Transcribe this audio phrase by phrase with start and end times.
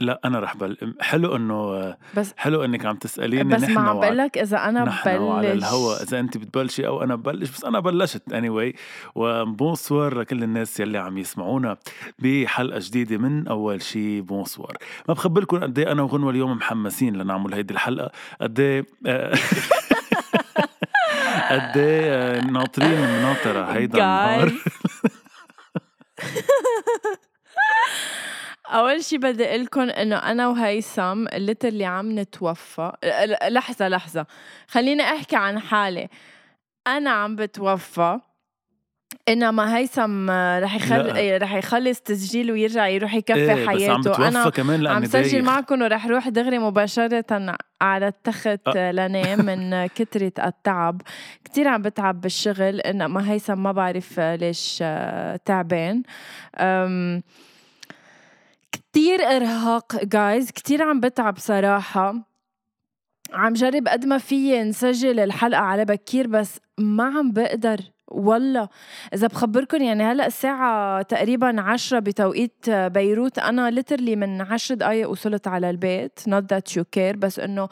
[0.00, 4.00] لا أنا رح بل حلو إنه بس حلو إنك عم تسأليني بس نحن ما عم
[4.00, 4.36] بقول لك
[4.84, 5.64] نحن وعلى ببلش.
[5.64, 8.76] الهواء إذا أنت بتبلشي أو أنا ببلش بس أنا بلشت anyway.
[9.14, 11.76] و bonsoir لكل الناس يلي عم يسمعونا
[12.18, 14.76] بحلقة جديدة من أول شي bonsoir.
[15.08, 18.10] ما بخبركم قد إيه أنا وغنوة اليوم محمسين لنعمل هيدي الحلقة.
[18.40, 19.34] قد إيه آه،
[21.50, 24.52] قد إيه آه، ناطرين مناطرة هيدا النهار.
[28.70, 31.26] أول شي بدي لكم إنه أنا وهيثم
[31.64, 32.92] اللي عم نتوفى.
[33.48, 34.26] لحظة لحظة.
[34.68, 36.08] خليني أحكي عن حالي.
[36.86, 38.18] أنا عم بتوفى.
[39.28, 41.06] انما هيثم رح يخل...
[41.06, 41.38] لا.
[41.38, 44.28] رح يخلص تسجيل ويرجع يروح يكفي إيه بس عم حياته.
[44.28, 48.92] أنا بتوفى كمان عم سجل معكم ورح روح دغري مباشرة على التخت أه.
[48.92, 51.02] لنام من كترة التعب.
[51.44, 52.80] كتير عم بتعب بالشغل.
[52.80, 54.84] انما هيثم ما بعرف ليش
[55.44, 56.02] تعبان.
[58.72, 62.14] كتير إرهاق جايز كتير عم بتعب صراحة.
[63.32, 68.68] عم جرب قد ما فيي نسجل الحلقة على بكير بس ما عم بقدر والله.
[69.14, 73.38] إذا بخبركن يعني هلأ الساعة تقريبا عشرة بتوقيت بيروت.
[73.38, 77.68] أنا ليترلي من عشر دقايق وصلت على البيت not that you care بس إنه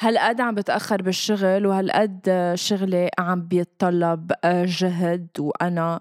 [0.00, 6.00] هالقد عم بتأخر بالشغل وهالقد شغلي عم بيتطلب جهد وأنا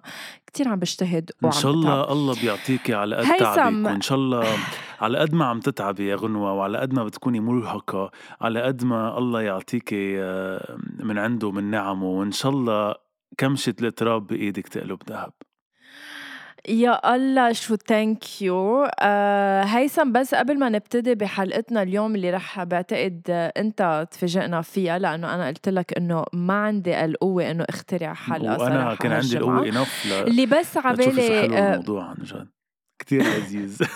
[0.58, 1.84] كتير عم بجتهد إن وعم شاء بتعب.
[1.84, 3.38] الله الله بيعطيكي على قد.
[3.40, 4.46] تعبك وإن شاء الله
[5.02, 9.18] على قد ما عم تتعبي يا غنوة وعلى قد ما بتكوني مرهقة على قد ما
[9.18, 12.96] الله يعطيكي آه، من عنده من نعمه وإن شاء الله
[13.38, 15.32] كمشة التراب بإيدك تقلب ذهب
[16.68, 22.64] يا الله شو thank you آه هيثم بس قبل ما نبتدي بحلقتنا اليوم اللي رح
[22.64, 28.14] بعتقد آه، انت تفاجئنا فيها لأنه أنا قلت لك إنه ما عندي القوة إنه اخترع
[28.14, 29.38] حلقه وأنا كان عندي.
[29.38, 30.14] القوة انف.
[30.28, 32.48] اللي بس عبالي حلو آه الموضوع عن جد
[33.00, 33.78] كتير لذيذ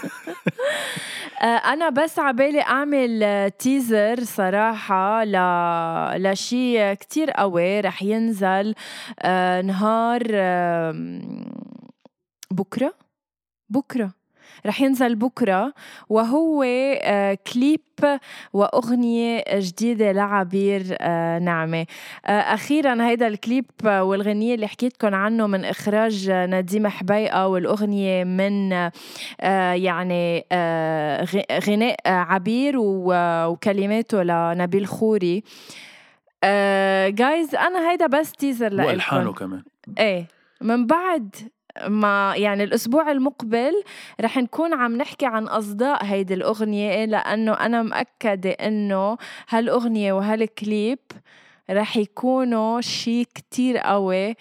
[1.42, 5.36] آه، أنا بس عبالي أعمل آه، تيزر صراحة ل...
[6.24, 8.76] لشي كتير قوي رح ينزل
[9.64, 10.22] نهار
[12.52, 12.94] آم، بكرة؟
[13.70, 14.12] بكرة.
[14.66, 15.74] رح ينزل بكرة
[16.10, 17.80] وهو آه، كليب
[18.54, 21.86] وأغنية جديدة لعبير آه، نعمة.
[22.26, 28.72] آه، أخيرا هيدا الكليب والغنية اللي حكيتكم عنه من إخراج نديم حبيقة والأغنية من
[29.76, 30.46] يعني
[31.68, 35.44] غناء عبير و- وكلماته لنبيل خوري.
[37.10, 39.64] جايز أنا هيدا بس تيزر وألحانه لإلكم كمان.
[40.00, 40.28] إيه
[40.62, 41.36] من بعد
[41.88, 43.84] ما يعني الأسبوع المقبل
[44.22, 49.18] رح نكون عم نحكي عن أصداء هيدي الأغنية لأنه أنا مأكدة إنه
[49.50, 51.00] هالأغنية وهالكليب
[51.70, 54.36] رح يكونوا شي كتير قوي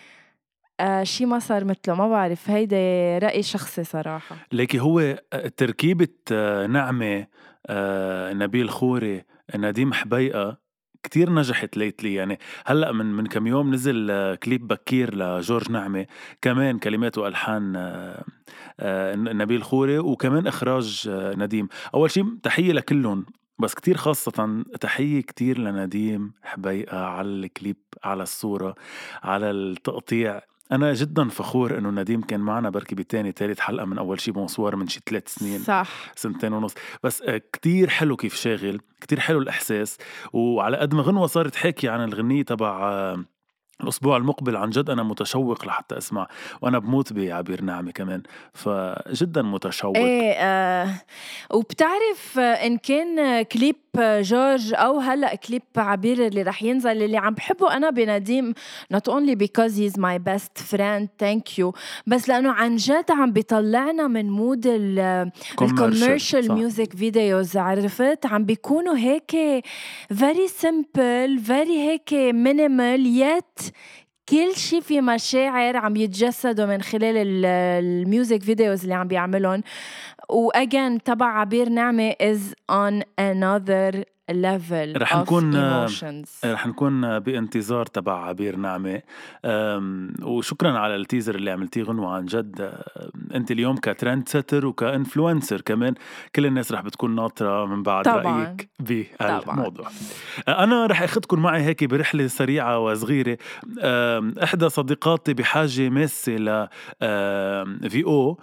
[0.81, 1.95] آه ما صار مثله.
[1.95, 4.37] ما بعرف هيدا رأي شخصي صراحة.
[4.53, 5.17] ليكي هو
[5.57, 7.27] تركيبة آه، نعمة
[7.67, 9.25] آه، نبيل خوري
[9.57, 10.60] نديم حبيقة
[11.03, 16.07] كتير نجحت ليتلي يعني هلأ من من كم يوم نزل آه، كليب بكير لجورج نعمة
[16.43, 18.25] كمان كلمات وألحان آه،
[18.81, 21.69] آه، نبيل خوري وكمان إخراج نديم.
[21.95, 23.27] أول شيء تحية لكلهم
[23.59, 28.75] بس كتير خاصة تحية كتير لنديم حبيقة على الكليب على الصورة
[29.23, 30.41] على التقطيع.
[30.73, 34.77] أنا جدا فخور إنه نديم كان معنا بركي بتاني تالت حلقة من أول شي bonsoir
[34.77, 35.59] من شي ثلاث سنين.
[35.59, 36.13] صح.
[36.17, 36.75] سنتين ونص.
[37.03, 39.99] بس آه، كتير حلو كيف شاغل كتير حلو الإحساس.
[40.33, 43.25] وعلى قد ما غنوة صارت حكي عن الغنية تبع آه،
[43.81, 46.29] الأسبوع المقبل عن جد أنا متشوق لحتى أسمع.
[46.63, 48.23] وأنا بموت بعبير نعمة كمان.
[48.53, 49.97] فجدا متشوق.
[49.97, 50.95] إيه آه
[51.51, 57.35] وبتعرف آه، إن كان كليب جورج أو هلأ كليب عبير اللي رح ينزل اللي عم
[57.35, 58.55] بحبه أنا بنديم
[58.95, 61.73] not only because he's my best friend thank you
[62.07, 65.31] بس لأنه عن جد عم بيطلعنا من مود ال
[65.63, 66.53] commercial.
[66.53, 69.65] music videos عرفت عم بيكونوا هيك
[70.15, 73.71] very simple very هيك minimal yet
[74.31, 77.47] كل شيء في مشاعر عم يتجسدوا من خلال ال-
[77.85, 79.63] ال music videos اللي عم بيعملون.
[80.29, 85.55] واجين تبع عبير نعمة is on another level رح نكون-
[86.45, 89.03] رح نكون بانتظار تبع عبير نعمة.
[90.23, 92.73] وشكرا على ال teaser اللي عملتيه غنوة عن جد.
[93.35, 95.95] أنت اليوم ك trend setter وك influencer كمان.
[96.37, 98.45] كل الناس رح بتكون ناطرة من بعد طبعاً.
[98.47, 99.87] رأيك بالموضوع
[100.49, 103.39] أنا رح أخذكم معي هيك برحلة سريعة وصغيرة.
[104.43, 106.69] إحدى صديقاتي بحاجة ماسة ل
[107.91, 108.41] V.O.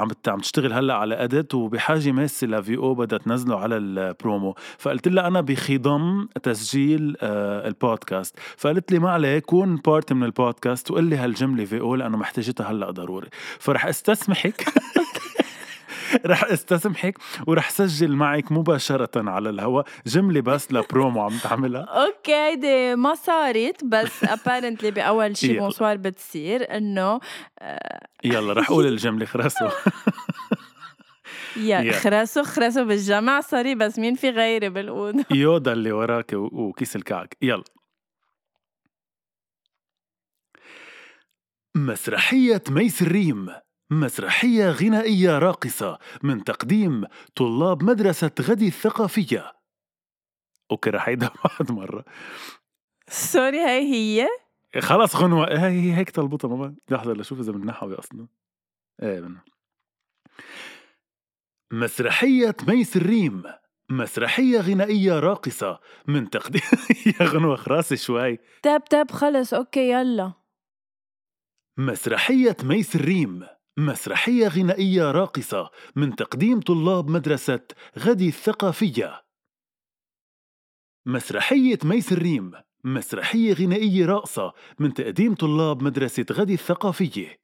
[0.00, 2.94] عم بت- عم تشتغل هلأ على edit وبحاجة ماسة ل V.O.
[2.94, 4.54] بدها تنزله على البرومو.
[4.90, 8.36] فقلت لها أنا بخضم تسجيل آه، البودكاست.
[8.56, 11.94] فقالت لي ما عليك كون part من البودكاست وقل لي هالجملة V.O.
[11.94, 13.28] لأنه محتاجتها هلأ ضروري.
[13.58, 14.64] فرح أستسمحك.
[16.26, 21.82] رح أستسمحك ورح سجل معك مباشرة على الهواء جملة بس لبرومو عم تعملها.
[22.04, 25.60] okay هيدي ما صارت بس apparently بأول شي يلا.
[25.60, 27.20] fr: bonsoir بتصير إنه
[28.24, 29.68] يلا رح أقول الجملة خرسو
[31.56, 31.92] يا.
[31.92, 37.36] خرسو خرسو بالجمع sorry بس مين في غيري بالأوضة؟ يودا اللي وراك وكيس الكعك.
[37.42, 37.64] يلا.
[41.76, 43.48] مسرحية ميس الريم.
[43.90, 47.04] مسرحية غنائية راقصة من تقديم
[47.36, 49.52] طلاب مدرسة غدي الثقافية.
[50.70, 51.30] okay رح عيدها
[51.60, 52.04] بعد مرة.
[53.08, 54.28] sorry هاي هي؟
[54.80, 58.26] خلاص غنوة هي هي هيك طلبتها ماما لحظة لشوف إذا بنحوي أصلا.
[59.02, 59.40] إيه بنا.
[61.72, 63.42] مسرحية ميس الريم.
[63.90, 65.80] مسرحية غنائية راقصة.
[66.06, 66.62] من تقديم
[67.20, 68.38] يا غنوة خراسي شوي.
[68.62, 69.54] طب طب خلص.
[69.54, 70.32] okay يلا.
[71.78, 73.46] مسرحية ميس الريم.
[73.78, 75.70] مسرحية غنائية راقصة.
[75.96, 77.60] من تقديم طلاب مدرسة
[77.98, 79.22] غدي الثقافية.
[81.06, 82.52] مسرحية ميس الريم.
[82.84, 84.52] مسرحية غنائية راقصة.
[84.78, 87.40] من تقديم طلاب مدرسة غدي الثقافية.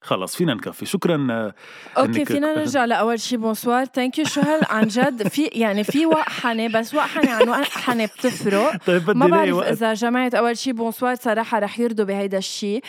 [0.00, 0.86] خلص فينا نكفي.
[0.86, 1.54] شكرا آه،
[2.00, 3.36] أوكي فينا نرجع لأول شي.
[3.36, 3.84] بونسوار.
[3.84, 8.76] ثانك يو شو هل عن جد في يعني في وقحنه بس وقحنه عن وقحنه بتفرق.
[8.86, 9.68] طيب بدي ما بعرف وقت.
[9.68, 10.72] إذا جمعت أول شي.
[10.72, 12.82] بونسوار صراحة رح يرضوا بهيدا الشيء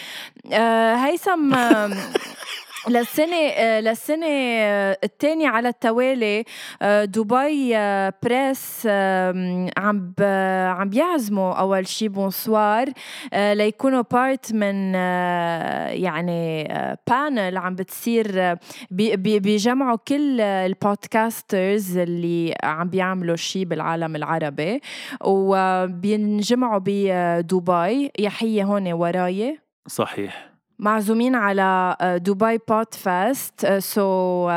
[0.54, 1.54] آه هيثم
[2.88, 6.44] للسنة آه، للسنة آه، الثانية على التوالي
[6.82, 7.74] آه، دبي
[8.24, 8.88] بريس
[9.78, 10.14] عم
[10.78, 12.90] عم بيعزموا أول شي bonsoir
[13.34, 14.94] ليكونوا part من
[16.04, 16.64] يعني
[17.10, 18.56] panel عم بتصير
[18.92, 24.82] بي- بي- بيجمعوا كل ال podcasters اللي عم بيعملوا شي بالعالم العربي
[25.22, 30.49] وبينجمعوا بدبي يحيى هون وراي صحيح.
[30.80, 34.50] معزومين على آه، دبي Podfest so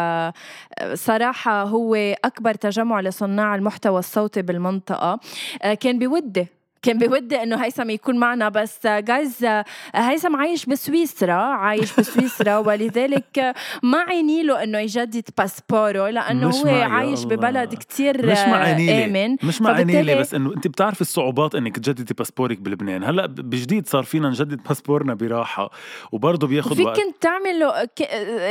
[0.94, 5.20] صراحة هو أكبر تجمع لصناع المحتوى الصوتي بالمنطقة.
[5.62, 6.46] آه، كان بودي
[6.82, 9.46] كان بودي إنه هيثم يكون معنا بس جايز
[9.94, 17.24] هيثم عايش بسويسرا عايش بسويسرا ولذلك ما عيني له إنه يجدد باسبوره لأنه هو عايش.
[17.24, 19.36] ببلد كتير مش آمن.
[19.42, 23.04] مش معاني لي بس إنه أنت بتعرفي الصعوبات إنك تجددي باسبورك بلبنان.
[23.04, 25.70] هلأ بجديد صار فينا نجدد باسبورنا براحة
[26.12, 27.00] وبرضه بياخذ فيك وقت.
[27.00, 27.88] كنت تعمله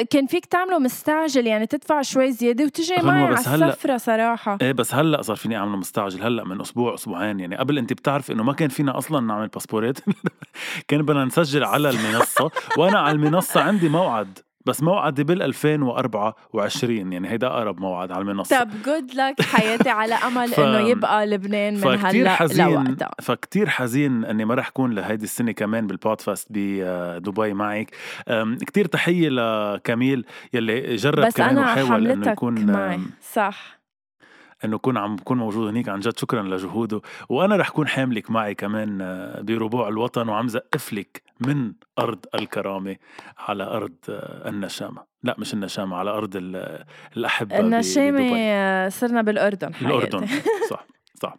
[0.10, 4.58] كان فيك تعمله مستعجل يعني تدفع شوي زيادة وتجي معي على السفرة صراحة.
[4.62, 8.21] إيه بس هلأ صار فيني أعمله مستعجل هلأ من أسبوع أسبوعين يعني قبل أنت بتعرف
[8.30, 9.98] إنه ما كان فينا أصلا نعمل باسبورات.
[10.88, 12.52] كان بدنا نسجل على المنصة.
[12.78, 18.64] وأنا على المنصة عندي موعد بس موعدي بال 2024 يعني هيدا أقرب موعد على المنصة.
[18.64, 23.12] طب جود لك حياتي على أمل ف- إنه يبقى لبنان من هلأ حزين لوقتها.
[23.22, 27.92] فكتير حزين إني ما رح كون لهيدي السنة كمان بالبودفاست بدبي معك.
[28.68, 33.00] كتير تحية لكميل يلي جرب بس كمان أنا وحاول إنه يكون معي.
[33.34, 33.81] صح.
[34.66, 37.02] إنه يكون عم بكون موجود هنيك عن جد شكرا لجهوده.
[37.30, 42.96] وأنا رح كون حاملك معي كمان آه، بربوع الوطن وعم زقف لك من أرض الكرامة
[43.38, 45.04] على أرض آه، النشامة.
[45.24, 46.86] لا مش النشامة على أرض ال-
[47.18, 48.36] الأحبة بدبي.
[48.38, 50.28] آه، صرنا بالأردن حياتي الأردن.
[50.72, 50.86] صح
[51.22, 51.36] صح.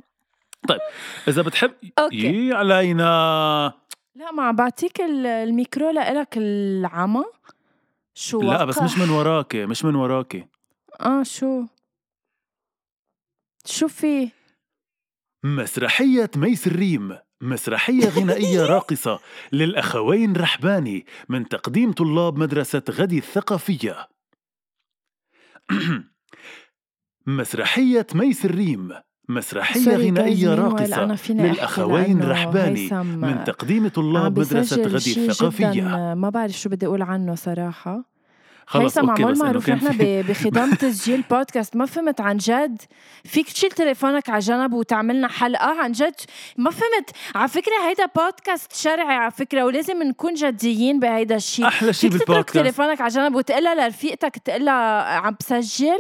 [0.69, 0.81] طيب
[1.29, 2.17] إذا بتحب أوكي.
[2.17, 3.73] يي علينا.
[4.17, 7.25] لا ما عم بعطيك ال- الميكرو لإلك العمى.
[8.15, 10.47] شو لا بس مش؟ من وراكي مش من وراكي.
[11.01, 11.65] آه شو؟
[13.65, 14.31] شو في؟
[15.45, 17.19] مسرحية ميس الريم.
[17.41, 19.21] مسرحية غنائية راقصة
[19.53, 24.09] للأخوين رحباني من تقديم طلاب مدرسة غدي الثقافية.
[27.27, 28.93] مسرحية ميس الريم.
[29.29, 36.15] مسرحية غنائية راقصة للأخوين رحباني من تقديم طلاب مدرسة غدي الثقافية.
[36.15, 38.12] ما بعرف شو بدي أقول عنه صراحة.
[38.67, 42.83] خلص هيثم okay عمول بس إنه معروف نحن بخضم تسجيل بودكاست ما فهمت عن جد.
[43.25, 46.15] فيك تشيل تليفونك على جنب وتعملنا حلقة عن جد.
[46.57, 47.11] ما فهمت.
[47.35, 51.67] على فكرة هيدا بودكاست شرعي على فكرة ولازم نكون جديين بهيدا الشيء.
[51.67, 55.99] أحلى شيء فيك تترك بالبودكاست تليفونك على جنب وتقلها لرفيقتك تقلها عم بسجل؟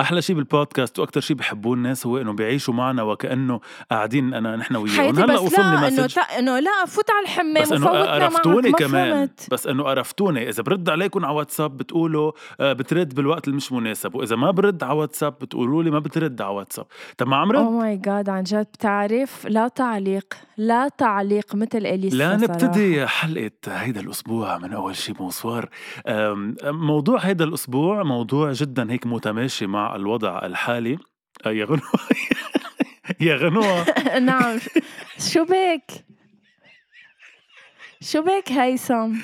[0.00, 4.76] أحلى شيء بالبودكاست وأكثر شيء بحبوه الناس هو إنه بيعيشوا معنا وكأنه قاعدين انا نحن
[4.76, 5.18] وياهم.
[5.18, 6.20] هلأ بس وصل لي لا إنه message تا...
[6.20, 9.12] إنه لا فوت على الحمام بس إنه قرفتوني ما كمان.
[9.12, 13.72] فهمت بس إنه قرفتوني إذا برد عليكم على واتساب بتقولوا آه، بترد بالوقت اللي مش
[13.72, 14.14] مناسب.
[14.14, 16.86] وإذا ما برد على واتساب بتقولوا لي ما بترد على واتساب.
[17.18, 20.34] طب ما عم رد اوه ماي جاد عن جد بتعرف؟ لا تعليق.
[20.56, 22.36] لا تعليق مثل إليسا لا.
[22.36, 25.68] نبتدي حلقة هيدا الأسبوع من أول شي bonsoir.
[26.64, 29.55] موضوع هيدا الأسبوع موضوع جدا هيك متماشي.
[29.62, 30.98] مع الوضع الحالي
[31.46, 32.00] يا غنوة
[33.20, 33.84] يا غنوة
[34.18, 34.58] نعم.
[35.32, 36.04] شو بك؟
[38.00, 39.12] شو بك هيثم؟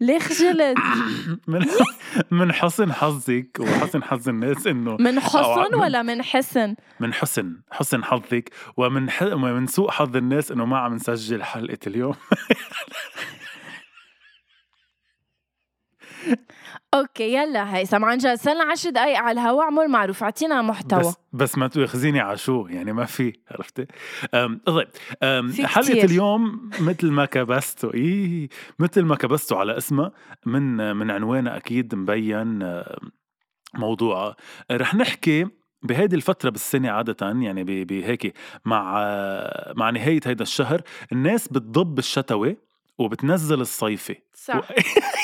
[0.00, 0.76] ليه خجلت
[1.48, 1.66] من
[2.40, 8.04] من حسن حظك وحسن حظ الناس إنه من حسن ولا من حسن؟ من حسن حسن
[8.04, 9.22] حظك ومن ح...
[9.22, 12.14] ومن سوء حظ الناس إنه ما عم نسجل حلقة اليوم.
[16.94, 21.00] أوكي يلا هيثم عن جد صرنا عشر دقايق على الهواء اعمل معروف أعطينا محتوى.
[21.00, 23.86] بس بس ما تاخذيني على شو يعني ما في عرفتي؟
[24.66, 24.88] طيب
[25.64, 26.04] حلقة.
[26.04, 30.12] اليوم مثل ما كبستوا إيه مثل ما كبستوا على اسمها
[30.46, 32.82] من من عنوانها أكيد مبين
[33.74, 34.36] موضوعها
[34.70, 35.46] رح نحكي
[35.82, 38.92] بهيدي الفترة بالسنة عادة يعني بهيك مع
[39.76, 42.56] مع نهاية هيدا الشهر الناس بتضب الشتوي
[42.98, 44.16] وبتنزل الصيفي.
[44.34, 44.68] صح.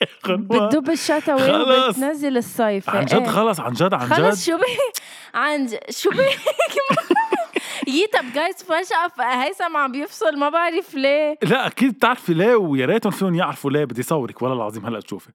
[0.28, 1.96] بتدب الشتوي خلص.
[1.96, 2.90] وبتنزل الصيف.
[2.90, 3.26] عن جد إيه.
[3.26, 4.12] خلص عن جد عن جد.
[4.14, 5.02] خلص شو بك
[5.34, 6.18] عن شو بك
[7.88, 9.10] يي طب جايز فجأة
[9.42, 11.38] هيثم عم بيفصل ما بعرف ليه.
[11.42, 15.30] لا أكيد بتعرفي ليه ويا ريتهم فيهم يعرفوا ليه بدي صورك والله العظيم هلأ تشوفي.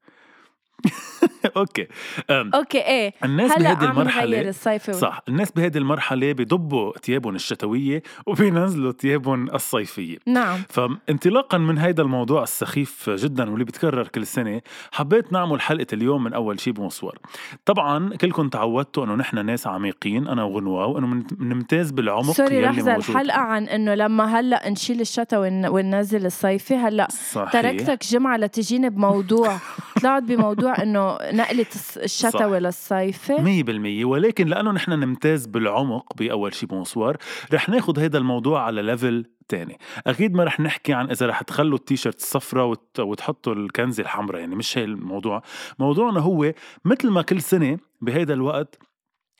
[1.57, 1.87] okay.
[2.29, 3.13] okay إيه.
[3.23, 10.17] الناس هلا بهيدي المرحله الصيفي صح الناس بهيدي المرحلة بضبوا ثيابهم الشتوية وبينزلوا ثيابهم الصيفية.
[10.27, 10.59] نعم.
[10.69, 16.33] فانطلاقا من هيدا الموضوع السخيف جدا واللي بيتكرر كل سنة حبيت نعمل حلقة اليوم من
[16.33, 17.17] أول شي bonsoir.
[17.65, 22.87] طبعا كلكم تعودتوا إنه نحن ناس عميقين أنا وغنوة وإنه بنمتاز بالعمق sorry موجود.
[22.87, 27.51] الحلقة عن إنه لما هلأ نشيل الشتا ون- وننزل الصيفي هلأ صحيح.
[27.51, 29.57] تركتك جمعة لتجيني بموضوع.
[30.01, 31.65] طلعت بموضوع إنه نقلة
[31.97, 34.05] الشتوي للصيفي مية بالمية.
[34.05, 37.17] ولكن لأنه نحن نمتاز بالعمق بأول شي bonsoir
[37.53, 39.77] رح ناخد هيدا الموضوع على level تاني.
[40.07, 42.99] أكيد ما رح نحكي عن إذا رح تخلوا التيشيرت الصفراء وت...
[42.99, 45.41] وتحطوا الكنزة الحمراء يعني مش هي الموضوع.
[45.79, 46.53] موضوعنا هو
[46.85, 48.79] مثل ما كل سنة بهيدا الوقت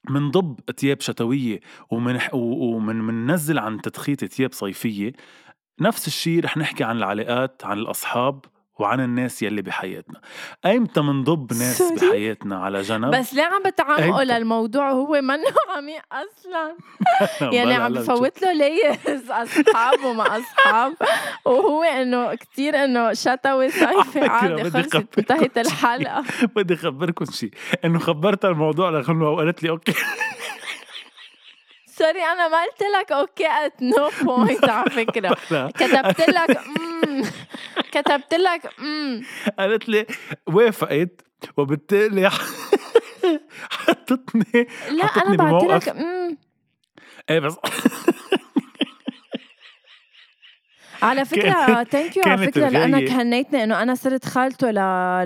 [0.09, 1.59] منضب ثياب شتوية
[1.91, 5.13] ومن ومن مننزل عن تدخيت ثياب صيفية.
[5.81, 8.45] نفس الشيء رح نحكي عن العلاقات عن الأصحاب.
[8.79, 10.21] وعن الناس يلي بحياتنا.
[10.65, 11.95] أيمتى منضب ناس سوري.
[12.09, 14.23] بحياتنا على جنب؟ بس ليه عم بتعمقوا.
[14.23, 16.75] للموضوع هو منه عميق أصلا
[17.53, 20.93] يعني عم بفوت له ليز أصحاب وما أصحاب.
[21.45, 25.61] وهو إنه كتير إنه شتوي صيفي عادي خلصت انتهت شي.
[25.61, 26.23] الحلقة.
[26.55, 27.51] بدي اخبركم شيء.
[27.85, 29.93] إنه خبرتها الموضوع لغنوة وقالت لي okay.
[31.97, 35.37] sorry أنا ما قلت لك okay at no point على فكرة.
[35.51, 35.71] لا.
[35.75, 36.59] كتبت لك
[37.91, 39.23] كتبت لك؟ امم
[39.59, 40.05] قالت لي
[40.47, 41.21] وافقت.
[41.57, 42.29] وبالتالي
[43.71, 45.63] حطتني لا حطتني أنا بعت.
[45.63, 46.37] لك امم
[47.29, 47.55] إيه بس.
[51.03, 53.21] على فكرة كانت- thank you على لأنك الغاية.
[53.21, 54.75] هنيتني إنه أنا صرت خالته ل...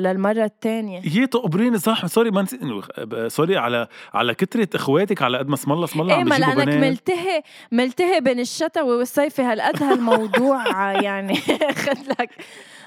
[0.04, 5.38] للمرة الثانية هي تقبريني صح sorry ما نسيت إنه- sorry على على كترة إخواتك على
[5.38, 7.42] قد ما اسم الله اسم الله إيه ما لأنك ملتهي
[7.72, 11.34] ملتهي بين الشتوي والصيفي هالقد هالموضوع يعني
[11.72, 12.30] اخذ لك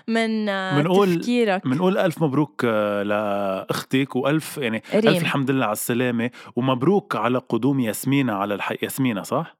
[0.08, 5.08] من آه، منقول- تفكيرك بنقول ألف مبروك آه، لأختك وألف يعني ريم.
[5.08, 9.57] ألف الحمد لله على السلامة ومبروك على قدوم ياسمينة على الحي ياسمينة صح؟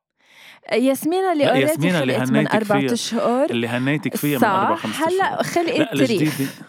[0.73, 2.93] ياسمينة اللي already ياسمينة اللي من هنيتك أربعة فيها.
[2.93, 3.51] أشهر.
[3.51, 5.65] اللي هنيتك فيها من أربع صح خمس هلا أشهر.
[5.67, 6.63] خلقت ريف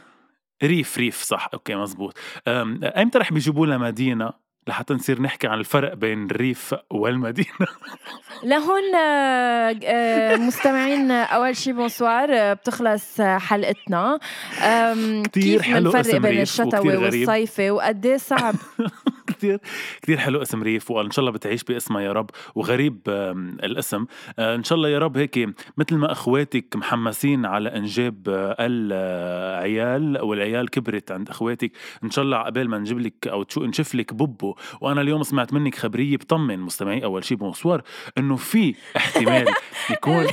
[0.64, 1.50] ريف ريف صح.
[1.54, 6.76] okay مزبوط أم، ايمتى رح بيجيبوا لها مدينة؟ لحتى نصير نحكي عن الفرق بين الريف
[6.90, 7.48] والمدينة.
[8.44, 14.20] لهون آه، آه، مستمعين آه، أول شي bonsoir آه، بتخلص حلقتنا.
[15.34, 16.98] كيف حلو أسم بين ريف الشتوي.
[16.98, 18.56] والصيفي وقد إيه صعب.
[19.28, 19.60] كتير
[20.02, 22.30] كتير حلو أسم ريف وإن شاء الله بتعيش باسمها يا رب.
[22.56, 23.00] وغريب
[23.64, 24.06] الاسم.
[24.40, 28.16] إن شاء الله يا رب هيك مثل ما أخواتك محمسين على إنجاب
[28.60, 31.72] العيال والعيال كبرت عند أخواتك
[32.04, 35.76] إن شاء الله عقبال ما نجيب لك أو نشوف لك بوبو وأنا اليوم سمعت منك
[35.76, 37.82] خبرية بطمن مستمعي أول شيء بمصور
[38.18, 39.46] إنه في احتمال
[39.90, 40.28] يكون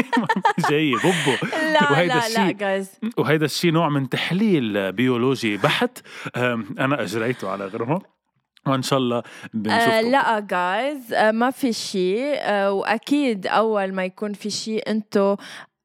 [0.70, 1.36] جاي بوبو.
[1.72, 5.98] لا وهيدا لا لا الشيء جايز وهيدا الشيء نوع من تحليل بيولوجي بحت.
[6.36, 8.00] أنا أجريته على غرهم
[8.66, 9.22] وإن شاء الله آه
[9.54, 15.36] بنشوفكم لا جايز آه ما في شيء آه وأكيد أول ما يكون في شيء أنتو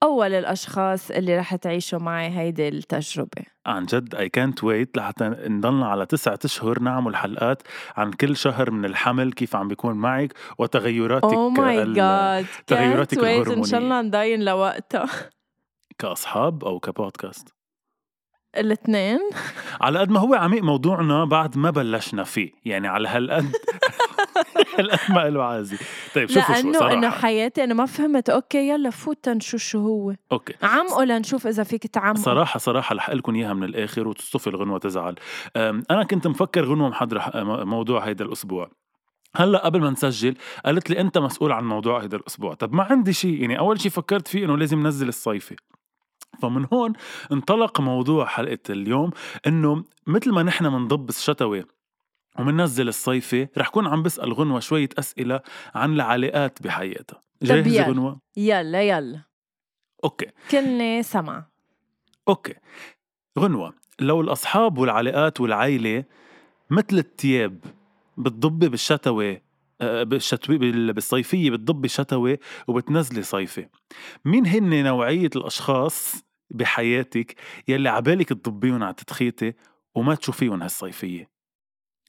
[0.04, 3.44] أول الأشخاص اللي رح تعيشوا معي هيدي التجربة.
[3.66, 7.64] عن جد اي كانت ويت لحتى نضلنا على تسعة أشهر نعمل حلقات
[7.98, 13.24] عن كل شهر من الحمل كيف عم بيكون معك وتغيراتك oh my God تغيراتك إن
[13.24, 15.10] شاء الهرمونية الله نضاين لوقتها
[15.98, 17.54] كأصحاب أو كبودكاست؟
[18.58, 19.20] الاثنين
[19.82, 22.52] على قد ما هو عميق موضوعنا بعد ما بلشنا فيه.
[22.66, 23.52] يعني على هالقد
[25.16, 25.78] ما له عازي.
[26.16, 28.30] طيب شوفوا شو لأنه إنه حياتي أنا ما فهمت.
[28.30, 30.16] okay يلا فوت تنشوف شو هو.
[30.32, 30.54] okay.
[30.64, 35.16] عمقه لنشوف إذا فيك تعمقه صراحة صراحة رح لكم إياها من الآخر وتصطفي الغنوة تزعل.
[35.92, 38.72] أنا كنت مفكر غنوة محضرة ح- م- موضوع هيدا الأسبوع.
[39.36, 42.54] هلأ قبل ما نسجل قالت لي أنت مسؤول عن موضوع هيدا الأسبوع.
[42.54, 45.56] طب ما عندي شيء يعني أول شيء فكرت فيه إنه لازم نزل الصيفي
[46.42, 46.94] فمن هون
[47.32, 49.10] انطلق موضوع حلقة اليوم
[49.48, 51.66] إنه مثل ما نحن منضب الشتوي
[52.40, 55.42] ومننزل الصيفي رح كون عم بسأل غنوة شوية أسئلة
[55.76, 57.22] عن العلاقات بحياتها.
[57.42, 57.84] جاهزة.
[57.90, 59.22] غنوة؟ يلا يلا.
[60.04, 60.26] okay.
[60.52, 61.46] كلني سمع.
[62.28, 62.54] okay.
[63.40, 66.04] غنوة لو الأصحاب والعلاقات والعيلة
[66.70, 67.60] مثل التياب
[68.18, 69.42] بتضبي بالشتوي
[69.82, 73.68] آه، بالشتوي بال- بالصيفية بتضبي شتوي وبتنزلي صيفي
[74.26, 76.16] مين هن نوعية الأشخاص
[76.50, 77.36] بحياتك
[77.68, 79.54] يلي عبالك تضبيهم على تدخيتي
[79.96, 81.30] وما تشوفيهم هالصيفية؟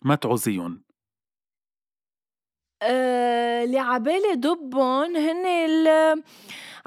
[0.03, 0.83] ما تعوزيهم
[2.83, 5.47] آه، اللي عبالي دبهم هن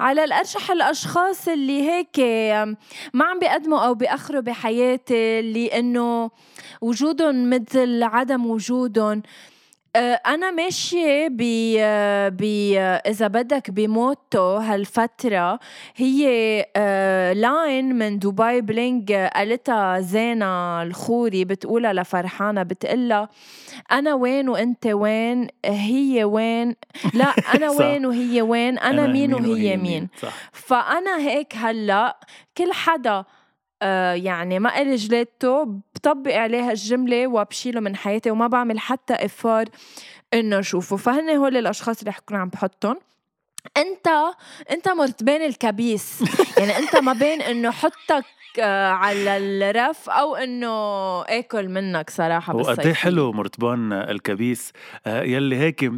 [0.00, 2.18] على الأرجح الأشخاص اللي هيك
[3.14, 6.30] ما عم بيقدموا أو بيأخروا بحياتي اللي إنه
[6.80, 9.22] وجودهم مثل عدم وجودهم.
[9.96, 11.36] أنا ماشية ب
[12.36, 12.42] ب
[13.06, 15.58] إذا بدك ب motto هالفترة
[15.96, 16.26] هي
[16.76, 23.28] آه، line من Dubai Bling قالتها زينة الخوري بتقولها لفرحانة بتقلها
[23.92, 26.76] أنا وين وأنت وين؟ هي وين؟
[27.14, 27.70] لا أنا.
[27.70, 30.08] وين وهي وين؟ أنا مين وهي مين.
[30.22, 30.32] صح.
[30.52, 32.16] فأنا هيك هلأ
[32.58, 33.24] كل حدا
[33.82, 35.64] آه يعني ما إلي جليته
[35.94, 39.68] بطبق عليها الجملة وبشيله من حياتي وما بعمل حتى إفار
[40.34, 40.96] إنه أشوفه.
[40.96, 42.96] فهن هول الأشخاص اللي رح كون عم بحطهم.
[43.76, 44.08] أنت
[44.70, 46.22] أنت مرت بين الكبيس.
[46.58, 48.24] يعني أنت ما بين إنه حطك
[48.58, 50.68] آه، على الرف أو إنه
[51.22, 54.72] آكل منك صراحة وقد بالصيفية إيه حلو مرتبان الكبيس.
[55.06, 55.90] آه، يلي هيك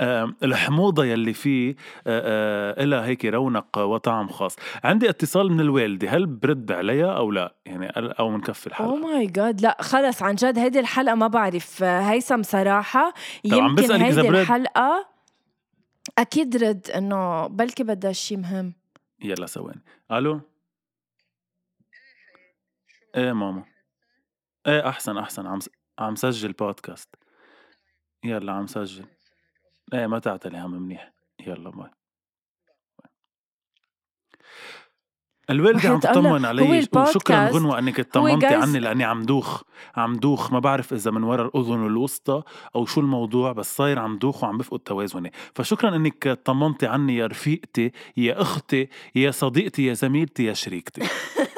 [0.00, 4.56] الحموضة يلي فيه إلها هيك رونق وطعم خاص.
[4.84, 9.26] عندي اتصال من الوالدة هل برد عليها أو لا؟ يعني أو منكفي أو الحلقة my
[9.26, 12.42] God لا خلص عن جد هيدي الحلقة ما بعرف آه، هيثم
[13.52, 14.34] عم يمكن هيدي برد.
[14.34, 15.06] الحلقة
[16.18, 18.72] أكيد رد إنه بلكي بدها شيء مهم.
[19.22, 20.40] يلا ثواني ألو؟
[23.16, 23.64] إيه ماما.
[24.66, 25.58] إيه أحسن أحسن عم
[25.98, 27.14] عم سجل بودكاست
[28.24, 29.04] يلا عم سجل.
[29.92, 31.12] إيه ما تعتلي هم منيح.
[31.46, 31.90] يلا باي.
[35.50, 39.62] الوالدة عم تطمن علي وشكرا غنوة إنك اطمنتي عني لأني عم دوخ
[39.96, 40.52] عم دوخ.
[40.52, 42.42] ما بعرف إذا من ورا الأذن الوسطى
[42.76, 45.32] أو شو الموضوع بس صاير عم دوخ وعم بفقد توازني.
[45.54, 51.02] فشكرا إنك طمنتي عني يا رفيقتي يا أختي يا صديقتي يا زميلتي يا شريكتي.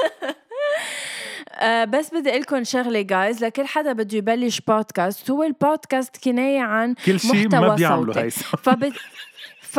[1.59, 6.61] آه بس بدي أقول لكم شغلة جايز لكل حدا بده يبلش بودكاست هو البودكاست كناية
[6.61, 8.31] عن كل شيء ما محتوى بيعملوا صوتي.
[8.63, 8.93] فبت...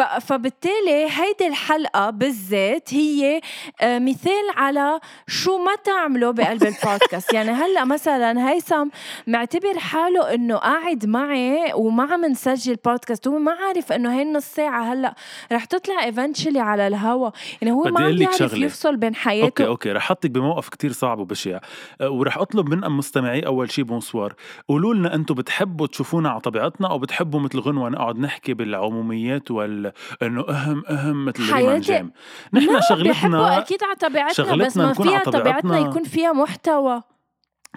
[0.02, 3.42] فبالتالي هيدي الحلقة بالذات هي
[3.82, 7.34] آه، مثال على شو ما تعملوا بقلب البودكاست.
[7.34, 8.88] يعني هلأ مثلا هيثم
[9.28, 14.46] معتبر حاله إنه قاعد معي وما عم نسجل بودكاست هو ما عارف إنه هي النص
[14.46, 15.16] ساعة هلأ
[15.52, 17.30] رح تطلع eventually على الهوا.
[17.62, 18.66] يعني هو ما عم شغلة.
[18.66, 19.66] يفصل بين okay حياته.
[19.66, 21.60] okay رح احطك بموقف كتير صعب وبشع
[22.02, 24.34] أه، ورح أطلب من مستمعي أول شي bonsoir
[24.68, 29.87] قولوا لنا أنتم بتحبوا تشوفونا على طبيعتنا أو بتحبوا مثل غنوة نقعد نحكي بالعموميات وال
[30.22, 32.12] إنه أهم أهم مثل ريمان جيم.
[32.54, 35.80] نحن شغلتنا أكيد على طبيعتنا بس شغلتنا ما نكون على فيها طبيعتنا.
[35.80, 37.04] يكون فيها محتوى.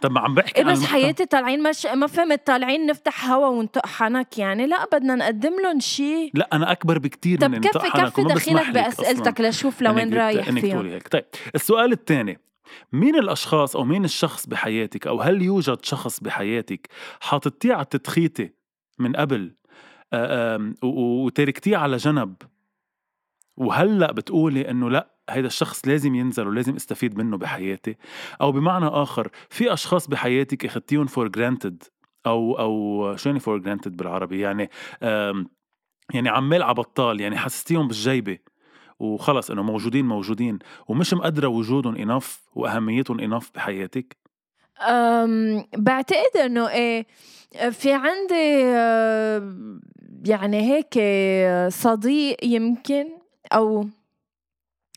[0.02, 0.84] طب ما عم بحكي إيه بس.
[0.84, 4.66] حياتي طالعين مش ما فهمت طالعين نفتح هوا ونطق حنك يعني.
[4.66, 9.40] لا بدنا نقدم لهم شيء لا أنا أكبر بكتير طب من كفي كفي دخيلك بأسئلتك
[9.40, 12.40] لشوف لوين رايح انك تقولي هيك طيب السؤال الثاني.
[12.92, 16.88] مين الأشخاص أو مين الشخص بحياتك أو هل يوجد شخص بحياتك
[17.20, 18.50] حاططيه على التدخيتة
[18.98, 19.54] من قبل
[20.82, 22.34] وتركتيه على جنب.
[23.56, 27.96] وهلا بتقولي إنه لا هيدا الشخص لازم ينزل ولازم استفيد منه بحياتي؟
[28.40, 31.82] أو بمعنى آخر في أشخاص بحياتك اخذتيهم for granted
[32.26, 34.70] أو أو شو يعني for granted بالعربي؟ يعني
[36.14, 38.38] يعني عمال على بطال يعني حسستيهم بالجيبة.
[38.98, 40.58] وخلص إنه موجودين موجودين.
[40.88, 44.16] ومش مقدرة وجودهم انف وأهميتهم انف بحياتك؟
[45.76, 47.06] بعتقد إنه إيه
[47.70, 49.56] في عندي آه،
[50.24, 50.98] يعني هيك
[51.72, 53.08] صديق يمكن
[53.52, 53.86] أو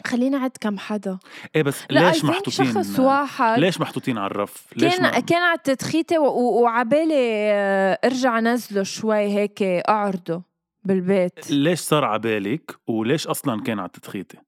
[0.07, 1.17] خلينا عد كم حدا.
[1.55, 3.59] إيه بس لا ليش محطوطين؟ شخص واحد.
[3.59, 5.19] ليش محطوطين على الرف؟ ليش كان ما...
[5.19, 10.41] كان على التدخيتة وعبالي آه، أرجع نزله شوي هيك أعرضه
[10.83, 11.51] بالبيت.
[11.51, 14.39] ليش صار على بالك وليش أصلا كان على التدخيتة؟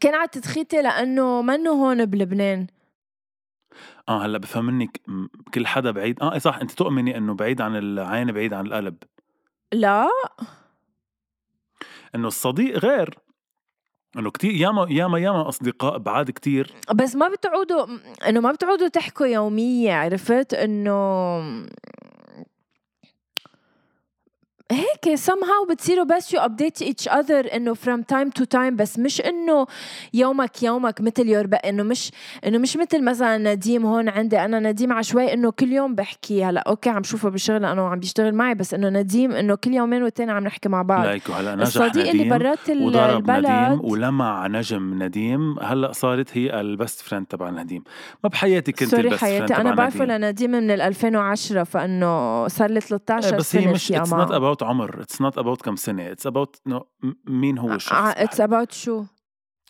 [0.00, 2.66] كان على التدخيتة لأنه منه هون بلبنان.
[4.08, 5.00] آه هلأ بفهم منك
[5.54, 8.96] كل حدا بعيد آه إيه صح أنت تؤمني إنه بعيد عن العين بعيد عن القلب.
[9.72, 10.06] لا.
[12.14, 13.18] إنه الصديق غير.
[14.18, 16.70] إنه كتير ياما ياما ياما أصدقاء بعاد كتير.
[16.94, 17.86] بس ما بتعودوا
[18.28, 21.38] إنه ما بتعودوا تحكوا يومية عرفت؟ إنه
[24.72, 29.20] هيك somehow بتصيروا بس you update each other إنه from time to time بس مش
[29.20, 29.66] إنه
[30.14, 32.10] يومك يومك مثل your إنه مش
[32.46, 36.44] إنه مش مثل مثلا نديم هون عندي أنا نديم عشوائي إنه كل يوم بحكي.
[36.44, 40.02] هلأ okay عم شوفه بالشغل لأنه عم بيشتغل معي بس إنه نديم إنه كل يومين
[40.02, 41.04] والتاني عم نحكي مع بعض.
[41.04, 43.80] لايكو هلا نجح الصديق اللي نديم برات ال- وضرب نديم البلد.
[43.82, 47.82] ولمع نجم نديم هلأ صارت هي ال best friend تبع نديم
[48.24, 52.48] ما بحياتي كنت sorry ال best حياتي أنا بعرفه نديم لنديم من ال 2010 فإنه
[52.48, 55.00] صار لي 13 إيه، بس سنة هي مش اشياء it's not about عمر.
[55.00, 56.12] it's not about كم سنة.
[56.12, 56.56] it's about
[57.26, 58.40] مين هو الشخص it's بحياتك.
[58.40, 59.04] about شو؟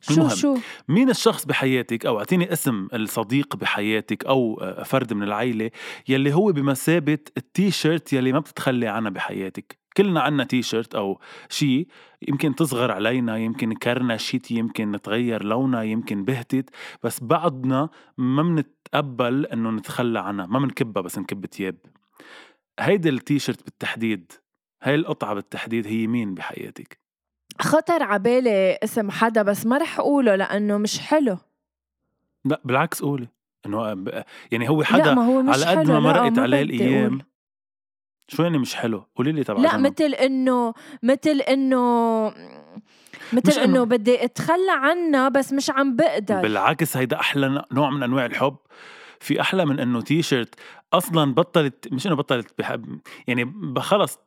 [0.00, 0.28] شو المهم.
[0.28, 0.56] شو؟
[0.88, 5.70] مين الشخص بحياتك؟ أو أعطيني اسم الصديق بحياتك أو آه، فرد من العيلة
[6.08, 9.78] يلي هو بمثابة التي شيرت يلي ما بتتخلي عنها بحياتك.
[9.96, 11.86] كلنا عنا تي شيرت أو شيء
[12.28, 16.70] يمكن تصغر علينا يمكن كرنشت يمكن نتغير لونها يمكن بهتت
[17.02, 20.46] بس بعضنا ما بنتقبل إنه نتخلى عنها.
[20.46, 21.76] ما بنكبها بس نكب تياب.
[22.80, 24.32] هيدي التي شيرت بالتحديد.
[24.84, 26.98] هاي القطعة بالتحديد هي مين بحياتك؟
[27.60, 31.38] خطر عبالي اسم حدا بس ما رح أقوله لأنه مش حلو
[32.44, 33.28] لا بالعكس قولي
[33.66, 34.04] إنه
[34.52, 37.20] يعني هو لا حدا ما هو مش على قد ما لا، مرقت عليه الأيام.
[38.28, 39.76] شو يعني مش حلو؟ قولي لي تبع لا.
[39.76, 42.26] مثل إنه مثل إنه
[43.32, 48.02] مثل إنه- إنه بدي أتخلى عنها بس مش عم بقدر بالعكس هيدا أحلى نوع من
[48.02, 48.56] أنواع الحب
[49.20, 50.54] في أحلى من إنه تي شيرت
[50.96, 54.18] أصلا بطلت مش إنه بطلت بحب يعني خلص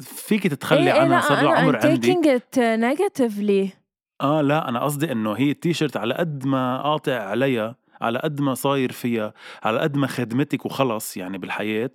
[0.00, 3.76] فيك تتخلي إيه إيه عنها لا صار له عمر I'm عندك taking it negatively.
[4.20, 8.40] آه لا أنا قصدي إنه هي التي شيرت على قد ما قاطع عليها على قد
[8.40, 11.90] ما صاير فيها على قد ما خدمتك وخلص يعني بالحياة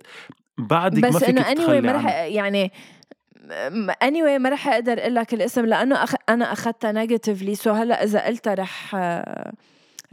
[0.58, 2.72] بعدك ما بس فيك إنه anyway ما رح يعني
[3.70, 6.14] م- anyway ما رح أقدر أقول لك الاسم لأنه أخ...
[6.28, 8.96] أنا أخذتها negatively so هلأ إذا قلتها رح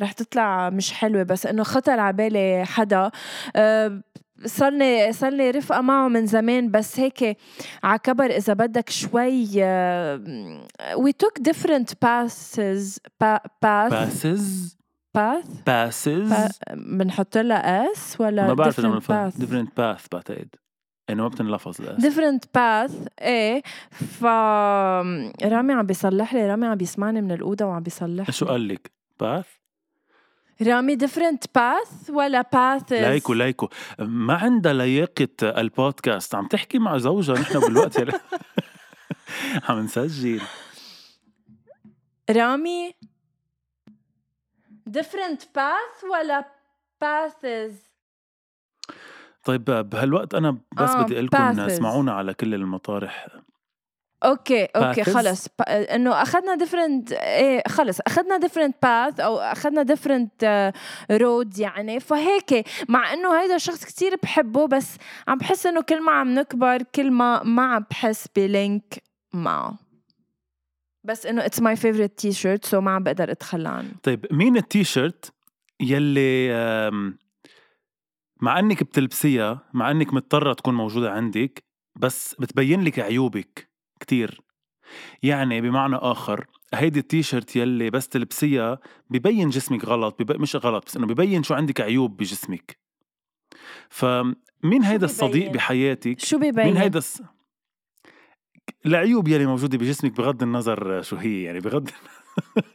[0.01, 3.11] رح تطلع مش حلوة بس إنه خطر على بالي حدا.
[3.55, 4.01] أه،
[4.45, 7.37] صرني صار لي رفقة معه من زمان بس هيك
[7.83, 9.45] على كبر إذا بدك شوي
[10.95, 13.91] we took different paths pa- path.
[13.91, 14.77] paths
[15.17, 15.47] path.
[15.65, 16.33] paths
[16.73, 20.47] بنحط لها S ولا ما بعرف إذا different path different path بعتقد.
[21.09, 23.61] إنه ما بتنلفظ ال S different path إيه.
[23.91, 24.23] ف
[25.43, 28.51] رامي عم بيصلح لي رامي عم بيسمعني من الأوضة وعم بيصلح شو لي.
[28.51, 29.45] قال لك؟ path?
[30.61, 36.35] رامي different path ولا path لايكو لايكو ما عندها لياقة البودكاست.
[36.35, 37.99] عم تحكي مع زوجها نحن بالوقت.
[37.99, 38.19] يلي
[39.69, 40.41] عم نسجل.
[42.29, 42.95] رامي
[44.89, 46.45] different path ولا
[47.03, 47.71] paths
[49.43, 51.59] طيب بهالوقت أنا بس آه، بدي أقول لكم.
[51.59, 53.27] اسمعونا على كل المطارح.
[54.25, 55.09] okay okay Paths.
[55.09, 55.47] خلص.
[55.69, 57.99] إنه أخذنا different إيه خلص.
[58.07, 60.75] أخذنا different path أو أخذنا different uh,
[61.21, 61.99] road يعني.
[61.99, 66.81] فهيك مع إنه هيدا الشخص كتير بحبه بس عم بحس إنه كل ما عم نكبر
[66.83, 69.77] كل ما ما عم بحس بلينك معه
[71.03, 73.89] بس إنه it's my favorite T-shirt so ما عم بقدر أتخلى عنه.
[74.03, 75.31] طيب مين التيشيرت
[75.81, 77.17] يلي آم،
[78.41, 81.63] مع إنك بتلبسيها مع إنك مضطرة تكون موجودة عندك
[81.95, 83.74] بس بتبين لك عيوبك؟
[84.05, 84.41] كتير
[85.23, 90.41] يعني بمعنى آخر هيدي التيشيرت يلي بس تلبسيها ببين جسمك غلط بب...
[90.41, 92.77] مش غلط بس إنه ببين شو عندك عيوب بجسمك
[93.89, 97.01] فمين هيدا الصديق ببين؟ بحياتك شو ببين مين هيدا.
[98.85, 101.89] العيوب يلي موجودة بجسمك بغض النظر شو هي يعني بغض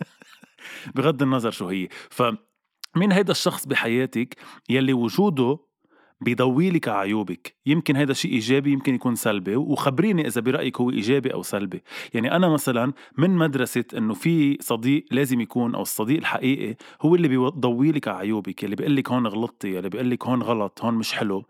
[0.95, 4.37] بغض النظر شو هي فمين هيدا الشخص بحياتك
[4.69, 5.59] يلي وجوده
[6.21, 7.55] بيضوي لك عيوبك.
[7.67, 9.57] يمكن هذا شيء إيجابي يمكن يكون سلبي.
[9.57, 11.83] وخبريني إذا برأيك هو إيجابي أو سلبي.
[12.15, 17.29] يعني أنا مثلا من مدرسة إنه في صديق لازم يكون أو الصديق الحقيقي هو اللي
[17.29, 21.13] بيضوي لك عيوبك اللي بيقول لك هون غلطتي اللي بيقول لك هون غلط هون مش
[21.13, 21.45] حلو.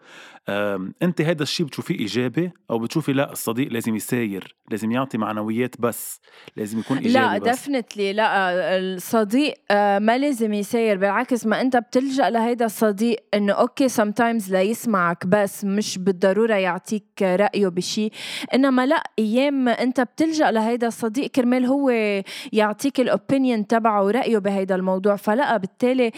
[1.02, 6.20] أنت هذا الشيء بتشوفيه إيجابي أو بتشوفي لا الصديق لازم يساير لازم يعطي معنويات بس
[6.56, 12.30] لازم يكون إيجابي لا دفنتلي لا الصديق آه، ما لازم يساير بالعكس ما أنت بتلجأ
[12.30, 18.12] لهيدا الصديق إنه okay sometimes ليسمعك بس مش بالضرورة يعطيك رأيه بشيء
[18.54, 21.90] إنما لا أيام أنت بتلجأ لهيدا الصديق كرمال هو
[22.52, 25.16] يعطيك ال opinion تبعه ورأيه بهيدا الموضوع.
[25.16, 26.10] فلا بالتالي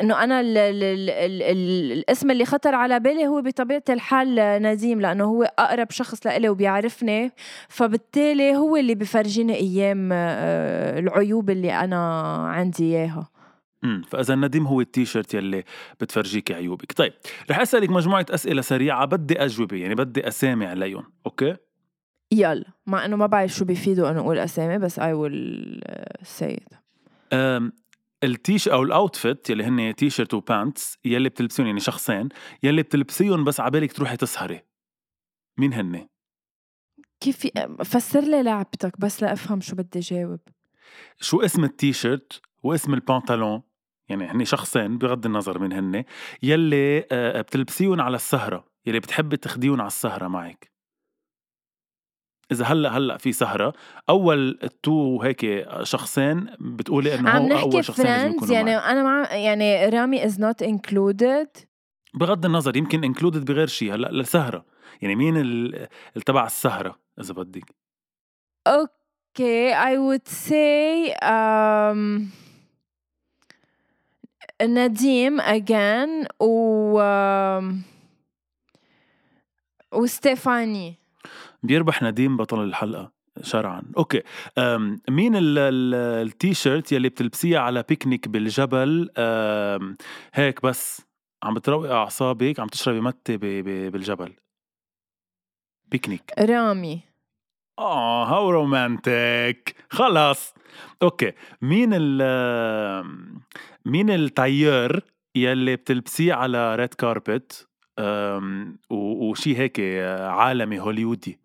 [0.00, 4.62] إنه أنا ال ال ال ال ال الاسم اللي خطر على بالي هو بطبيعة الحال
[4.62, 7.30] نديم لأنه هو أقرب شخص لإلي وبيعرفني.
[7.68, 13.35] فبالتالي هو اللي بفرجيني أيام آه، العيوب اللي أنا عندي إياها.
[13.86, 15.64] امم فإذا نديم هو التيشيرت يلي
[16.00, 16.92] بتفرجيك عيوبك.
[16.92, 17.12] طيب
[17.50, 21.56] رح أسألك مجموعة أسئلة سريعة بدي أجوبة يعني بدي اسامي عليهم okay؟
[22.32, 25.82] يلا مع إنه ما بعرف شو بيفيدوا إنه أقول أسامي بس I will
[26.22, 26.60] see
[28.24, 32.28] التيش أو ال outfit يلي هن تي شيرت و pants يلي بتلبسيهم يعني شخصين
[32.62, 34.60] يلي بتلبسيهم بس عبالك تروحي تسهري.
[35.58, 36.08] مين هن؟
[37.20, 37.46] كيف
[37.84, 40.40] فسر لي لعبتك بس لأفهم شو بدي جاوب.
[41.20, 43.62] شو اسم التيشيرت واسم البنطلون
[44.08, 46.04] يعني هن شخصين بغض النظر من هن
[46.42, 50.76] يلي آه، بتلبسيهم على السهرة يلي بتحبي تاخديهم على السهرة معك.
[52.52, 53.72] إذا هلأ هلأ في سهرة
[54.08, 58.84] أول two هيك شخصين بتقولي إنه عم هو أول شخصين friends يعني معك.
[58.84, 61.48] أنا مع يعني رامي is not included
[62.14, 64.64] بغض النظر يمكن included بغير شيء هلأ لسهرة
[65.02, 65.72] يعني مين
[66.26, 67.74] تبع السهرة إذا بدك؟
[68.66, 68.96] okay
[69.96, 72.32] would say um,
[74.62, 77.00] نديم again و
[79.92, 80.94] وستيفاني.
[81.62, 83.82] بيربح نديم بطل الحلقة شرعا.
[83.96, 84.22] okay.
[85.08, 85.94] مين ال- ال-
[86.26, 89.10] التيشيرت يلي بتلبسيها على بيكنيك بالجبل؟
[90.34, 91.02] هيك بس.
[91.42, 94.32] عم بتروقي أعصابك عم تشربي متة ب- بالجبل.
[95.86, 96.32] بيكنيك.
[96.38, 97.00] رامي.
[97.78, 100.54] آه how romantic خلص
[101.02, 101.32] okay.
[101.62, 102.22] مين ال
[103.84, 107.68] مين التاير يلي بتلبسيه على red carpet
[108.90, 109.80] وشي هيك
[110.20, 111.40] عالمي هوليودي.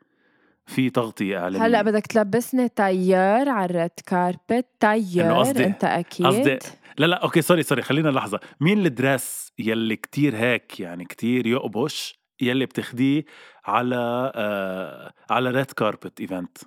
[0.65, 6.25] في تغطية إعلامية هلأ بدك تلبسني تاير على ال red carpet تاير قصدي- أنت أكيد.
[6.27, 6.59] قصدي
[6.97, 11.47] لا لا okay sorry sorry خلينا لحظة مين ال dress يلي كتير هيك يعني كتير
[11.47, 13.25] يقبش؟ يلي بتاخديه
[13.65, 16.57] على آه على red carpet event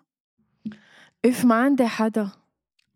[1.25, 2.29] إف ما عندي حدا.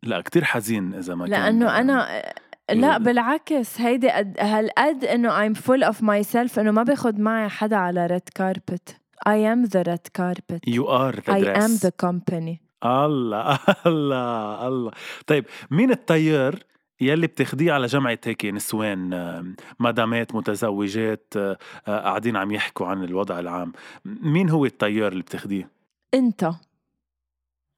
[0.03, 2.23] لا كتير حزين إذا ما كان لأنه أنا
[2.71, 7.49] لا إذا- بالعكس هيدي قد هالقد إنه I'm full of myself إنه ما باخد معي
[7.49, 8.97] حدا على red carpet
[9.29, 10.61] I am the red carpet.
[10.67, 12.57] you are the I am dress the company.
[12.87, 14.91] الله الله الله.
[15.27, 16.67] طيب مين التايور
[17.01, 19.45] يلي بتاخديه على جمعة هيك نسوان آه،
[19.81, 21.59] مدامات متزوجات آه،
[21.89, 23.73] آه، قاعدين عم يحكوا عن الوضع العام.
[24.05, 25.71] مين هو التايور اللي بتاخديه؟
[26.15, 26.51] انت.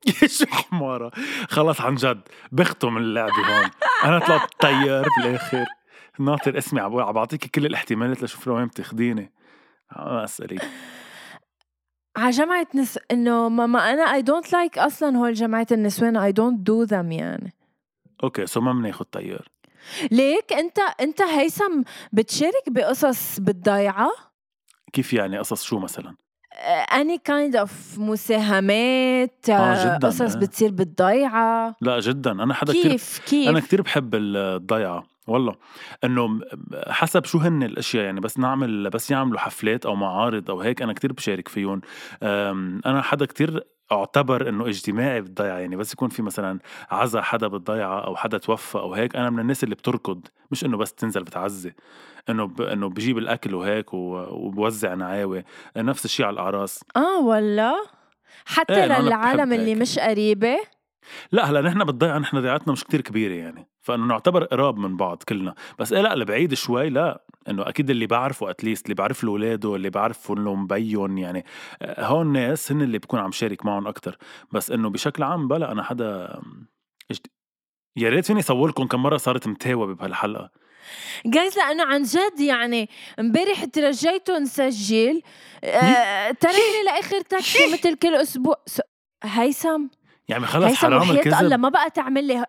[0.38, 1.11] شو حمارة.
[1.48, 2.20] خلص عن جد
[2.52, 3.70] بختم اللعبة هون.
[4.04, 5.64] أنا طلعت تايور بالآخر.
[6.18, 9.33] ناطر اسمي عم بعطيكي كل الاحتمالات لشوف لوين بتاخديني.
[9.96, 10.68] ما أسألك
[12.16, 16.35] على جمعة نس- إنه ما, ما أنا I don't like أصلا هول جمعة النسوان I
[16.35, 17.54] don't do them يعني.
[18.24, 19.48] okay so ما بناخد تايور.
[20.11, 24.11] ليك أنت أنت هيثم بتشارك بقصص بالضيعة؟
[24.92, 26.14] كيف يعني قصص شو مثلا؟
[26.92, 30.38] any kind of مساهمات آه، جداً، قصص آه.
[30.38, 31.76] بتصير بالضيعة.
[31.80, 32.30] لا جدا.
[32.33, 35.54] أنا حدا كتير كيف؟ كيف؟ أنا كتير بحب الضيعة والله.
[36.04, 36.40] إنه
[36.88, 40.92] حسب شو هن الأشياء يعني بس نعمل بس يعملوا حفلات أو معارض أو هيك أنا
[40.92, 41.80] كتير بشارك فيهم.
[42.22, 46.59] أنا حدا كتير أعتبر إنه اجتماعي بالضيعة يعني بس يكون في مثلا
[46.90, 50.76] عزا حدا بالضيعة أو حدا توفى أو هيك أنا من الناس اللي بتركض مش إنه
[50.76, 51.72] بس تنزل بتعزي
[52.29, 52.62] إنه ب...
[52.62, 53.98] إنه بجيب الأكل وهيك و...
[54.31, 55.44] وبوزع نعاوي
[55.76, 56.85] نفس الشيء على الأعراس.
[56.96, 57.74] آه ولا
[58.46, 59.81] حتى إيه، بحب للعالم اللي هيك.
[59.81, 60.57] مش قريبة؟
[61.33, 65.22] لا هلأ نحن بالضيعة نحن ضيعتنا مش كتير كبيرة يعني فإنه نعتبر قراب من بعض
[65.29, 67.24] كلنا بس إيه لأ البعيد شوي لا.
[67.48, 71.44] إنه أكيد اللي بعرفه اتليست اللي بعرف له أولاده اللي بعرف له مبين يعني
[71.83, 74.18] آه، هون ناس هن اللي بكون عم شارك معهم أكتر.
[74.53, 76.40] بس إنه بشكل عام بلا أنا حدا.
[77.96, 80.50] يا ريت فيني أصور لكم كم مرة صارت متهاوى بهالحلقة.
[81.26, 85.22] جايز لأنه عن جد يعني امبارح ترجيته نسجل
[85.64, 88.57] آه تركني لآخر تاكسي مثل كل أسبوع.
[89.24, 89.87] هيثم؟
[90.29, 92.44] يعني خلص هيثم حرام وحياة الله الكذب ما بقى تعمل لي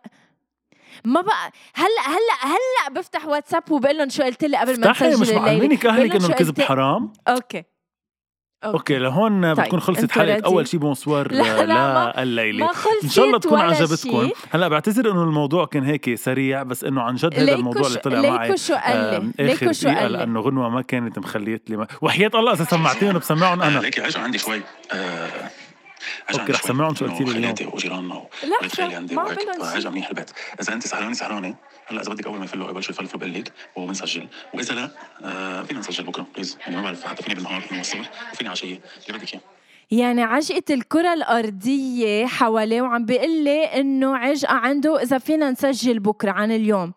[1.06, 5.22] ما بقى هلا هلا هلا بفتح واتساب وبقول لهم شو قلت لي قبل ما نسجل
[5.22, 6.16] مش معلمينك أهلك.
[6.16, 7.14] إنه الكذب قلت- حرام.
[7.28, 7.64] أوكي.
[8.64, 12.70] أوكي لهون طيب، بتكون خلصت حلقة؟ أول شيء bonsoir لا، لا، الليلة.
[13.04, 14.30] إن شاء الله تكون عجبتكم.
[14.52, 18.22] هلا بعتذر إنه الموضوع كان هيك سريع بس إنه عن جد هذا الموضوع اللي طلع
[18.22, 21.78] معي ليكو شو قال لي؟ ليكو شو قال لي؟ لأنه غنوة ما كانت مخليت لي
[21.78, 21.88] ما...
[22.02, 24.62] وحياة الله إذا سمعتيهم بسمعهم أنا ليكي عندي شوي
[24.92, 25.30] آه
[26.34, 27.44] okay رح سمعهم شو قلتي لي اليوم.
[27.44, 29.40] خالاتي وجيراننا ولاد خالي عندي وهيك
[29.80, 31.56] شي منيح البيت إذا أنت سهرانة سهرانة.
[31.86, 34.92] هلا إذا بدك أول ما يفلوا قبل شوي يفلفلوا بقول لك وبنسجل وإذا لا
[35.24, 36.58] آه فينا نسجل بكرة please.
[36.62, 39.42] يعني ما بعرف حتى فيني بالنهار فيني الصبح وفيني عشيه اللي بدك إياه.
[39.92, 46.32] يعني عجقة الكرة الأرضية حواليه وعم بيقول لي إنه عجقة عنده إذا فينا نسجل بكرة
[46.32, 46.94] عن اليوم.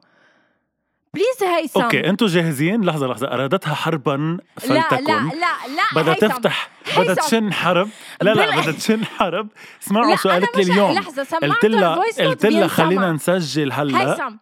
[1.15, 5.05] please هيثم okay أنتم جاهزين؟ لحظة لحظة أرادتها حربا لا فلتكن.
[5.05, 6.27] لا لا لا بدها هيثم.
[6.29, 7.15] تفتح بدها.
[7.15, 7.89] تشن حرب.
[8.23, 9.49] لا لا بدها تشن حرب.
[9.83, 11.95] اسمعوا لا شو أنا قالت لي اليوم لحظة قلت سمعتها لها
[12.29, 12.67] قلت لها.
[12.69, 14.13] خلينا نسجل هلأ.
[14.13, 14.37] هيثم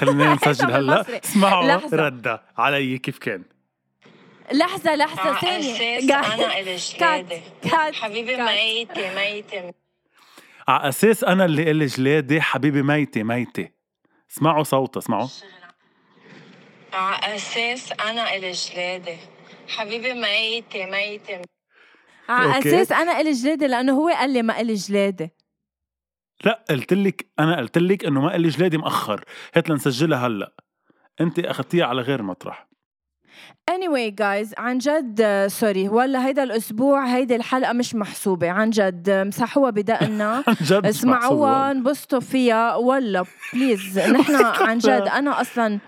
[0.00, 1.04] خلينا نسجل هلأ.
[1.24, 1.80] اسمعوا.
[1.92, 3.42] ردة علي كيف كان؟
[4.52, 5.98] لحظة لحظة على ثانية.
[5.98, 8.36] أساس أنا إلي جلادة كات حبيبي.
[8.36, 9.72] ميتة ميتة.
[10.68, 13.68] على أساس أنا اللي قلي جلادي حبيبي ميتة ميتة.
[14.30, 15.28] اسمعوا صوتها اسمعوا.
[16.92, 19.16] على أساس أنا إلي جلادة.
[19.68, 21.40] حبيبي ميتة ميتة.
[22.28, 22.68] على أوكي.
[22.68, 25.30] أساس أنا إلي جلادة لأنه هو قال لي ما إلي جلادة.
[26.44, 29.24] لا قلت لك أنا قلت لك إنه ما قال لي جلادي مأخر.
[29.54, 30.52] هات لنسجلها هلأ.
[31.20, 32.68] أنت أخذتيها على غير مطرح.
[33.70, 38.50] Anyway guys عن جد sorry ولا هيدا الأسبوع هيدي الحلقة مش محسوبة.
[38.50, 40.44] عن جد مسحوها بدقنا.
[40.48, 41.70] عن جد مش اسمعوها.
[41.70, 42.74] انبسطوا فيها.
[42.76, 45.78] ولا please نحن عن جد أنا أصلا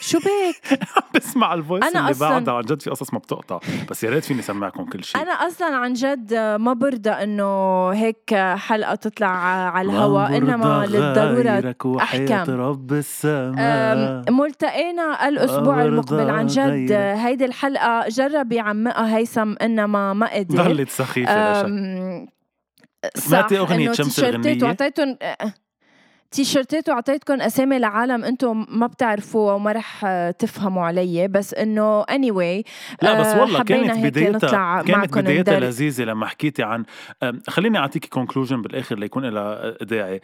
[0.00, 0.78] شو بك
[1.14, 4.10] بسمع ال voice أنا اللي أصلاً- بعدها عن جد في قصص ما بتقطع بس يا
[4.10, 9.26] ريت فيني اسمعكم كل شيء أنا أصلا عن جد ما برضى إنه هيك حلقة تطلع
[9.28, 11.60] على الهواء إنما للضرورة
[12.02, 12.60] أحكام.
[12.60, 13.94] رب السماء
[14.28, 16.92] أم، ملتقينا الأسبوع المقبل عن جد غيرك.
[17.18, 20.80] هيدي الحلقة جرب يعمقها هيثم إنما ما قدر ضلت.
[21.64, 22.26] أم،
[23.14, 24.18] سمعتي صح، إنه شمس؟
[24.64, 25.16] وعطيتهم
[26.30, 32.62] تيشيرتات وعطيتكم أسامي لعالم أنتم ما بتعرفوها وما رح آه، تفهموا علي بس إنه anyway
[33.02, 36.84] لا بس آه، والله كانت بدايتها كانت بدايتها لذيذة لما حكيتي عن
[37.48, 40.20] خليني أعطيكي conclusion بالآخر ليكون لها داعي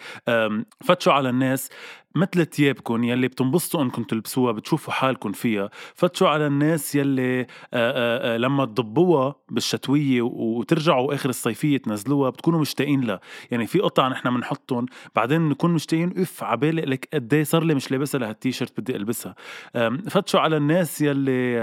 [0.85, 1.71] فتشوا على الناس.
[2.15, 8.35] مثل ثيابكم يلي بتنبسطوا انكم تلبسوها بتشوفوا حالكم فيها فتشوا على الناس يلي آه، آه،
[8.35, 13.21] آه، لما تضبوها بالشتوية وترجعوا آخر الصيفية تنزلوها بتكونوا مشتاقين لها.
[13.51, 17.75] يعني في قطع نحن بنحطهم بعدين بنكون مشتاقين اف عبالي لك قد إيه صار لي
[17.75, 19.35] مش لابسها لهالتيشيرت بدي ألبسها.
[20.11, 21.59] فتشوا على الناس يلي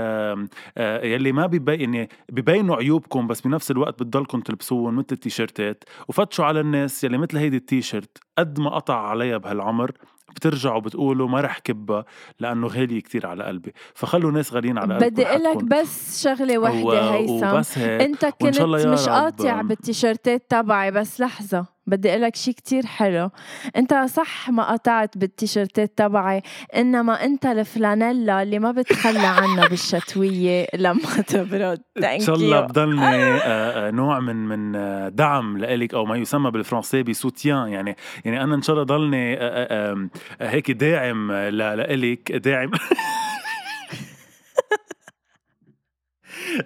[0.78, 5.84] آه، يلي ما بيبين يعني ببينوا عيوبكم بس بنفس الوقت بتضلكم تلبسوهم مثل التيشيرتات.
[6.08, 9.92] وفتشوا على الناس يلي مثل هيدي التيشيرت قد ما قطع عليها بهالعمر
[10.36, 12.06] بترجعوا بتقولوا ما رح كبها
[12.40, 15.64] لأنه غالية كتير على قلبي فخلوا ناس غاليين على قلبكم بدي أقول لك.
[15.64, 19.10] بس شغلة وحدة هيثم أنت كنت مش.
[19.10, 23.30] قاطع بالتيشيرتات تبعي بس لحظة بدي أقول لك شيء كتير حلو.
[23.76, 26.42] أنت صح ما قطعت بالتيشيرتات تبعي
[26.76, 31.82] إنما أنت الفلانيلا اللي ما بتخلى عنها بالشتوية لما تبرد.
[32.04, 36.52] إن شاء الله بضلني آه، آه، نوع من من آه، دعم لإلك أو ما يسمى
[36.52, 37.68] بالفرنسي بسوتيان.
[37.68, 39.38] يعني يعني أنا إن شاء الله ضلني
[40.42, 42.32] هيك داعم لإلك.
[42.32, 42.72] داعم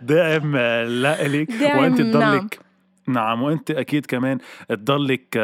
[0.02, 0.58] داعم
[0.88, 1.50] لإلك.
[1.62, 2.12] وأنت نعم.
[2.12, 2.63] تضلك
[3.08, 4.38] نعم وأنت أكيد كمان
[4.70, 5.38] تضلك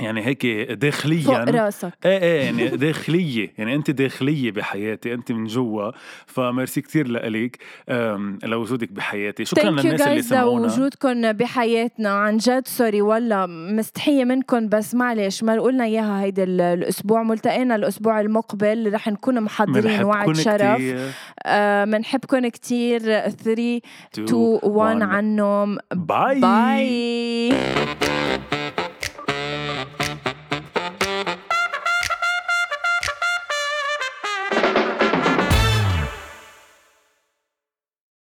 [0.00, 1.22] يعني هيك داخليا.
[1.22, 1.92] فوق راسك.
[2.04, 3.52] إيه إيه يعني داخلية.
[3.58, 5.90] يعني أنت داخلية بحياتي أنت من جوا.
[6.26, 7.58] فميرسي كتير لإلك
[8.44, 9.44] لوجودك بحياتي.
[9.44, 12.08] شكرا للناس اللي سمعونا لوجودكم بحياتنا.
[12.10, 17.22] عن جد sorry والله مستحية منكم بس معلش ما قلنا إياها هيدا ال- الأسبوع.
[17.22, 18.92] ملتقينا الأسبوع المقبل.
[18.94, 20.74] رح نكون محضرين وعد شرف.
[20.76, 20.98] كتير.
[21.86, 23.00] منحبكم كتير.
[23.30, 23.80] 3
[24.16, 25.02] Two, 2 1 one.
[25.02, 25.78] عنهم.
[25.94, 27.52] باي باي